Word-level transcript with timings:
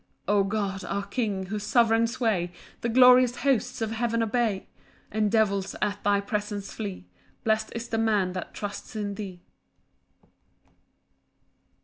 5 0.25 0.35
O 0.35 0.43
God, 0.45 0.83
our 0.85 1.05
King, 1.05 1.45
whose 1.49 1.61
sovereign 1.61 2.07
sway 2.07 2.51
The 2.81 2.89
glorious 2.89 3.35
hosts 3.45 3.83
of 3.83 3.91
heaven 3.91 4.23
obey, 4.23 4.67
And 5.11 5.29
devils 5.31 5.75
at 5.79 6.03
thy 6.03 6.19
presence 6.21 6.73
flee, 6.73 7.05
Blest 7.43 7.71
is 7.75 7.87
the 7.87 7.99
man 7.99 8.31
that 8.33 8.51
trusts 8.51 8.95
in 8.95 9.13
thee. 9.13 9.43